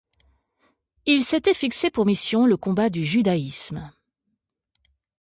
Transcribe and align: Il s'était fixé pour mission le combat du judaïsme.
Il 1.05 1.23
s'était 1.23 1.53
fixé 1.53 1.91
pour 1.91 2.07
mission 2.07 2.47
le 2.47 2.57
combat 2.57 2.89
du 2.89 3.05
judaïsme. 3.05 3.91